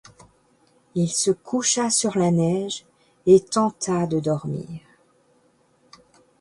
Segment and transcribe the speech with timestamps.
[0.95, 2.87] Il se coucha sur la neige
[3.27, 4.79] et tenta de dormir.